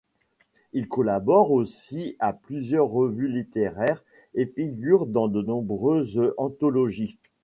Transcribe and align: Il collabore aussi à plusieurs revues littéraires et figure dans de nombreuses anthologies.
Il 0.73 0.87
collabore 0.87 1.51
aussi 1.51 2.15
à 2.17 2.33
plusieurs 2.33 2.87
revues 2.87 3.27
littéraires 3.27 4.03
et 4.33 4.47
figure 4.47 5.05
dans 5.05 5.27
de 5.27 5.43
nombreuses 5.43 6.33
anthologies. 6.39 7.19